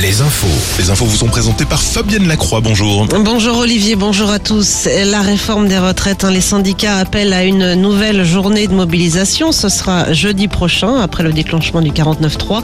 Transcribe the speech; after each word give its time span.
les 0.00 0.22
infos. 0.22 0.46
Les 0.78 0.88
infos 0.88 1.04
vous 1.04 1.16
sont 1.16 1.28
présentées 1.28 1.66
par 1.66 1.80
Fabienne 1.82 2.26
Lacroix. 2.26 2.60
Bonjour. 2.60 3.06
Bonjour 3.22 3.58
Olivier, 3.58 3.96
bonjour 3.96 4.30
à 4.30 4.38
tous. 4.38 4.88
La 5.04 5.20
réforme 5.20 5.68
des 5.68 5.78
retraites, 5.78 6.24
hein, 6.24 6.30
les 6.30 6.40
syndicats 6.40 6.96
appellent 6.96 7.34
à 7.34 7.44
une 7.44 7.74
nouvelle 7.74 8.24
journée 8.24 8.66
de 8.66 8.72
mobilisation. 8.72 9.52
Ce 9.52 9.68
sera 9.68 10.12
jeudi 10.14 10.48
prochain, 10.48 10.96
après 11.00 11.22
le 11.22 11.32
déclenchement 11.32 11.82
du 11.82 11.90
49-3. 11.90 12.62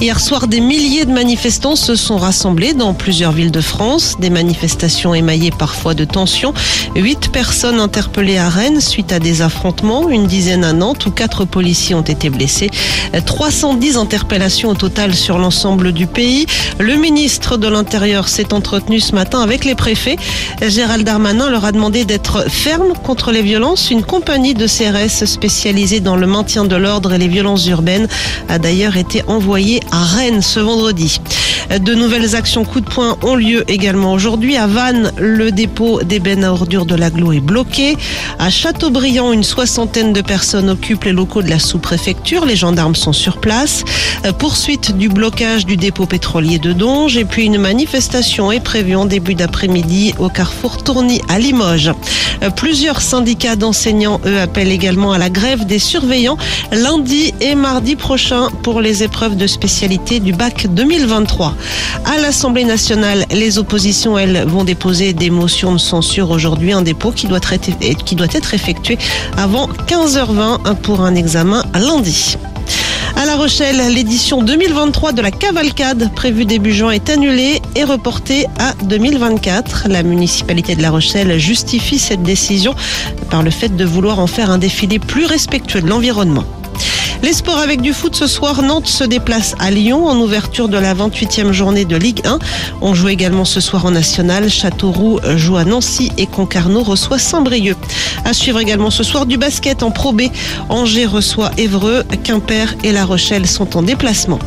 Hier 0.00 0.18
soir, 0.18 0.48
des 0.48 0.60
milliers 0.60 1.04
de 1.04 1.12
manifestants 1.12 1.76
se 1.76 1.94
sont 1.94 2.16
rassemblés 2.16 2.74
dans 2.74 2.94
plusieurs 2.94 3.32
villes 3.32 3.52
de 3.52 3.60
France. 3.60 4.16
Des 4.18 4.30
manifestations 4.30 5.14
émaillées 5.14 5.52
parfois 5.52 5.94
de 5.94 6.04
tensions. 6.04 6.52
Huit 6.96 7.30
personnes 7.30 7.78
interpellées 7.78 8.38
à 8.38 8.48
Rennes 8.48 8.80
suite 8.80 9.12
à 9.12 9.20
des 9.20 9.42
affrontements, 9.42 10.08
une 10.08 10.26
dizaine 10.26 10.64
à 10.64 10.72
Nantes 10.72 11.06
où 11.06 11.10
quatre 11.12 11.44
policiers 11.44 11.94
ont 11.94 12.02
été 12.02 12.28
blessés. 12.28 12.70
310 13.24 13.98
interpellations 13.98 14.70
au 14.70 14.74
total 14.74 15.14
sur 15.14 15.38
l'ensemble 15.38 15.92
du 15.92 16.08
pays. 16.08 16.46
Le 16.78 16.96
ministre 16.96 17.56
de 17.56 17.68
l'Intérieur 17.68 18.28
s'est 18.28 18.52
entretenu 18.52 19.00
ce 19.00 19.14
matin 19.14 19.40
avec 19.40 19.64
les 19.64 19.74
préfets. 19.74 20.16
Gérald 20.60 21.04
Darmanin 21.04 21.50
leur 21.50 21.64
a 21.64 21.72
demandé 21.72 22.04
d'être 22.04 22.50
ferme 22.50 22.92
contre 23.04 23.30
les 23.30 23.42
violences. 23.42 23.90
Une 23.90 24.02
compagnie 24.02 24.54
de 24.54 24.66
CRS 24.66 25.26
spécialisée 25.26 26.00
dans 26.00 26.16
le 26.16 26.26
maintien 26.26 26.64
de 26.64 26.76
l'ordre 26.76 27.12
et 27.12 27.18
les 27.18 27.28
violences 27.28 27.66
urbaines 27.66 28.08
a 28.48 28.58
d'ailleurs 28.58 28.96
été 28.96 29.22
envoyée 29.26 29.80
à 29.90 30.02
Rennes 30.02 30.42
ce 30.42 30.60
vendredi. 30.60 31.20
De 31.80 31.94
nouvelles 31.94 32.34
actions 32.34 32.64
coup 32.64 32.80
de 32.80 32.88
poing 32.88 33.16
ont 33.22 33.34
lieu 33.34 33.64
également 33.68 34.12
aujourd'hui. 34.12 34.56
À 34.56 34.66
Vannes, 34.66 35.12
le 35.16 35.52
dépôt 35.52 36.02
d'ébène 36.02 36.44
à 36.44 36.52
ordures 36.52 36.84
de 36.84 36.94
l'aglo 36.94 37.32
est 37.32 37.40
bloqué. 37.40 37.96
À 38.38 38.50
Châteaubriand, 38.50 39.32
une 39.32 39.44
soixantaine 39.44 40.12
de 40.12 40.20
personnes 40.20 40.68
occupent 40.68 41.04
les 41.04 41.12
locaux 41.12 41.42
de 41.42 41.48
la 41.48 41.58
sous-préfecture. 41.58 42.44
Les 42.44 42.56
gendarmes 42.56 42.94
sont 42.94 43.12
sur 43.12 43.38
place. 43.38 43.84
Poursuite 44.38 44.96
du 44.96 45.08
blocage 45.08 45.64
du 45.64 45.76
dépôt 45.76 46.06
pétrolier 46.06 46.51
de 46.58 46.72
Donge. 46.72 47.16
Et 47.16 47.24
puis 47.24 47.44
une 47.44 47.58
manifestation 47.58 48.52
est 48.52 48.60
prévue 48.60 48.96
en 48.96 49.06
début 49.06 49.34
d'après-midi 49.34 50.14
au 50.18 50.28
carrefour 50.28 50.82
Tourny 50.82 51.20
à 51.28 51.38
Limoges. 51.38 51.92
Plusieurs 52.56 53.00
syndicats 53.00 53.56
d'enseignants, 53.56 54.20
eux, 54.26 54.40
appellent 54.40 54.72
également 54.72 55.12
à 55.12 55.18
la 55.18 55.30
grève 55.30 55.64
des 55.64 55.78
surveillants 55.78 56.36
lundi 56.72 57.32
et 57.40 57.54
mardi 57.54 57.96
prochain 57.96 58.48
pour 58.62 58.80
les 58.80 59.02
épreuves 59.02 59.36
de 59.36 59.46
spécialité 59.46 60.20
du 60.20 60.32
bac 60.32 60.66
2023. 60.68 61.54
À 62.04 62.18
l'Assemblée 62.18 62.64
nationale, 62.64 63.24
les 63.30 63.58
oppositions, 63.58 64.18
elles, 64.18 64.44
vont 64.46 64.64
déposer 64.64 65.12
des 65.12 65.30
motions 65.30 65.72
de 65.72 65.78
censure 65.78 66.30
aujourd'hui, 66.30 66.72
un 66.72 66.82
dépôt 66.82 67.12
qui 67.12 67.26
doit, 67.26 67.40
qui 67.40 68.16
doit 68.16 68.26
être 68.32 68.54
effectué 68.54 68.98
avant 69.36 69.68
15h20 69.86 70.76
pour 70.76 71.02
un 71.02 71.14
examen 71.14 71.64
lundi. 71.74 72.36
À 73.16 73.26
La 73.26 73.36
Rochelle, 73.36 73.92
l'édition 73.92 74.42
2023 74.42 75.12
de 75.12 75.20
la 75.20 75.30
cavalcade 75.30 76.12
prévue 76.14 76.44
début 76.44 76.72
juin 76.72 76.90
est 76.90 77.10
annulée 77.10 77.60
et 77.76 77.84
reportée 77.84 78.46
à 78.58 78.72
2024. 78.84 79.88
La 79.88 80.02
municipalité 80.02 80.74
de 80.74 80.82
La 80.82 80.90
Rochelle 80.90 81.38
justifie 81.38 81.98
cette 81.98 82.22
décision 82.22 82.74
par 83.30 83.42
le 83.42 83.50
fait 83.50 83.76
de 83.76 83.84
vouloir 83.84 84.18
en 84.18 84.26
faire 84.26 84.50
un 84.50 84.58
défilé 84.58 84.98
plus 84.98 85.26
respectueux 85.26 85.82
de 85.82 85.88
l'environnement. 85.88 86.44
Les 87.22 87.32
sports 87.32 87.58
avec 87.58 87.80
du 87.80 87.92
foot 87.92 88.16
ce 88.16 88.26
soir, 88.26 88.62
Nantes 88.62 88.88
se 88.88 89.04
déplace 89.04 89.54
à 89.60 89.70
Lyon 89.70 90.06
en 90.06 90.16
ouverture 90.18 90.68
de 90.68 90.76
la 90.76 90.92
28e 90.92 91.52
journée 91.52 91.84
de 91.84 91.94
Ligue 91.94 92.20
1. 92.26 92.40
On 92.80 92.94
joue 92.94 93.10
également 93.10 93.44
ce 93.44 93.60
soir 93.60 93.86
en 93.86 93.92
national. 93.92 94.50
Châteauroux 94.50 95.20
joue 95.36 95.56
à 95.56 95.64
Nancy 95.64 96.10
et 96.18 96.26
Concarneau 96.26 96.82
reçoit 96.82 97.20
Saint-Brieuc. 97.20 97.78
À 98.24 98.32
suivre 98.32 98.58
également 98.58 98.90
ce 98.90 99.04
soir 99.04 99.26
du 99.26 99.36
basket 99.36 99.84
en 99.84 99.92
Pro 99.92 100.12
B. 100.12 100.22
Angers 100.68 101.06
reçoit 101.06 101.52
Évreux, 101.58 102.02
Quimper 102.24 102.74
et 102.82 102.90
La 102.90 103.04
Rochelle 103.04 103.46
sont 103.46 103.76
en 103.76 103.82
déplacement. 103.82 104.40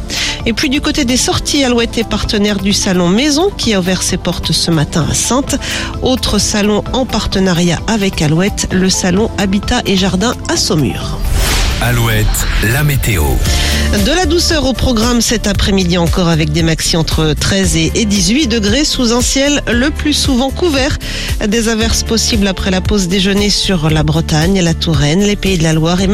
Et 0.45 0.51
puis 0.51 0.69
du 0.69 0.81
côté 0.81 1.05
des 1.05 1.17
sorties, 1.17 1.63
Alouette 1.63 1.97
est 1.97 2.07
partenaire 2.07 2.59
du 2.59 2.73
salon 2.73 3.07
Maison 3.07 3.51
qui 3.57 3.73
a 3.73 3.79
ouvert 3.79 4.03
ses 4.03 4.17
portes 4.17 4.51
ce 4.51 4.69
matin 4.69 5.05
à 5.09 5.13
Sainte. 5.13 5.55
Autre 6.01 6.39
salon 6.39 6.83
en 6.91 7.05
partenariat 7.05 7.79
avec 7.87 8.21
Alouette, 8.21 8.67
le 8.71 8.89
salon 8.89 9.31
Habitat 9.37 9.81
et 9.85 9.95
Jardin 9.95 10.35
à 10.49 10.57
Saumur. 10.57 11.17
Alouette, 11.85 12.25
la 12.73 12.83
météo. 12.83 13.23
De 14.05 14.11
la 14.11 14.25
douceur 14.25 14.65
au 14.65 14.73
programme 14.73 15.21
cet 15.21 15.45
après-midi 15.45 15.99
encore 15.99 16.29
avec 16.29 16.51
des 16.51 16.63
maxi 16.63 16.97
entre 16.97 17.33
13 17.39 17.77
et 17.93 18.05
18 18.05 18.47
degrés 18.47 18.83
sous 18.83 19.13
un 19.13 19.21
ciel 19.21 19.61
le 19.71 19.91
plus 19.91 20.13
souvent 20.13 20.49
couvert. 20.49 20.97
Des 21.47 21.69
averses 21.69 22.01
possibles 22.01 22.47
après 22.47 22.71
la 22.71 22.81
pause 22.81 23.07
déjeuner 23.07 23.51
sur 23.51 23.91
la 23.91 24.01
Bretagne, 24.01 24.59
la 24.61 24.73
Touraine, 24.73 25.21
les 25.21 25.35
Pays 25.35 25.59
de 25.59 25.63
la 25.63 25.73
Loire 25.73 26.01
et 26.01 26.07
même 26.07 26.13